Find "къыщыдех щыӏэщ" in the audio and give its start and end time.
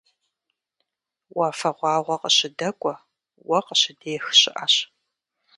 3.65-4.75